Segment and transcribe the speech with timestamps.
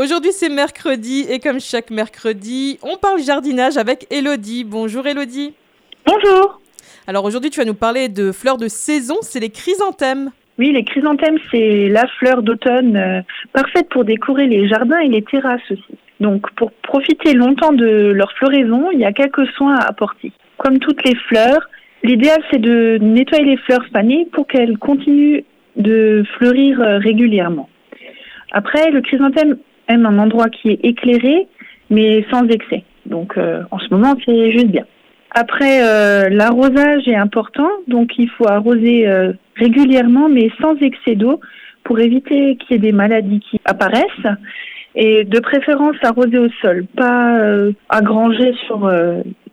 [0.00, 4.64] Aujourd'hui c'est mercredi et comme chaque mercredi, on parle jardinage avec Elodie.
[4.64, 5.52] Bonjour Elodie.
[6.06, 6.58] Bonjour.
[7.06, 10.30] Alors aujourd'hui tu vas nous parler de fleurs de saison, c'est les chrysanthèmes.
[10.58, 13.20] Oui, les chrysanthèmes, c'est la fleur d'automne euh,
[13.52, 15.98] parfaite pour décorer les jardins et les terrasses aussi.
[16.18, 20.32] Donc, pour profiter longtemps de leur floraison, il y a quelques soins à apporter.
[20.56, 21.68] Comme toutes les fleurs,
[22.02, 25.42] l'idéal c'est de nettoyer les fleurs fanées pour qu'elles continuent
[25.76, 27.68] de fleurir euh, régulièrement.
[28.52, 29.58] Après, le chrysanthème
[29.90, 31.46] aime un endroit qui est éclairé,
[31.90, 32.84] mais sans excès.
[33.06, 34.84] Donc, euh, en ce moment, c'est juste bien.
[35.32, 41.40] Après, euh, l'arrosage est important, donc il faut arroser euh, régulièrement, mais sans excès d'eau,
[41.84, 44.26] pour éviter qu'il y ait des maladies qui apparaissent.
[44.96, 48.90] Et de préférence arroser au sol, pas euh, à granger sur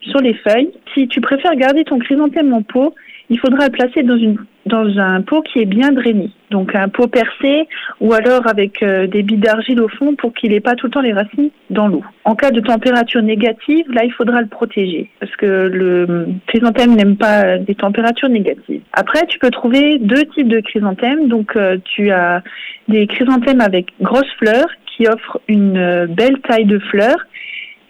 [0.02, 0.72] sur les feuilles.
[0.96, 2.96] Si tu préfères garder ton chrysanthème en pot,
[3.30, 6.90] il faudra le placer dans une dans un pot qui est bien drainé, donc un
[6.90, 7.68] pot percé
[8.00, 10.92] ou alors avec euh, des billes d'argile au fond pour qu'il n'ait pas tout le
[10.92, 12.04] temps les racines dans l'eau.
[12.24, 17.18] En cas de température négative, là il faudra le protéger parce que le chrysanthème n'aime
[17.18, 18.82] pas des températures négatives.
[18.94, 21.28] Après, tu peux trouver deux types de chrysanthèmes.
[21.28, 22.42] Donc euh, tu as
[22.88, 27.28] des chrysanthèmes avec grosses fleurs qui offrent une euh, belle taille de fleurs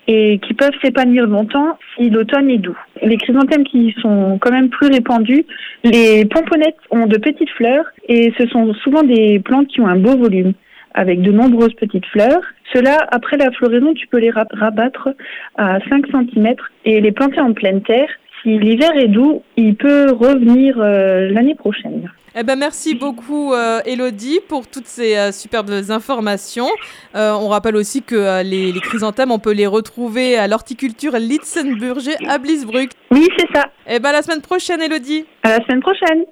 [0.08, 2.78] et qui peuvent s'épanouir longtemps si l'automne est doux.
[3.02, 5.46] Les chrysanthèmes qui sont quand même plus répandus,
[5.84, 9.98] les pomponnettes ont de petites fleurs et ce sont souvent des plantes qui ont un
[9.98, 10.54] beau volume
[10.94, 12.42] avec de nombreuses petites fleurs.
[12.74, 15.10] Cela, après la floraison, tu peux les rabattre
[15.58, 18.10] à 5 cm et les planter en pleine terre.
[18.42, 22.10] Si l'hiver est doux, il peut revenir euh, l'année prochaine.
[22.40, 26.68] Eh ben merci beaucoup euh, Elodie pour toutes ces euh, superbes informations.
[27.16, 32.16] Euh, on rappelle aussi que les, les, chrysanthèmes, on peut les retrouver à l'horticulture Litzenburger
[32.28, 32.92] à Blisbruck.
[33.10, 33.66] Oui, c'est ça.
[33.88, 35.26] Eh ben la semaine prochaine Elodie.
[35.42, 36.26] À la semaine prochaine.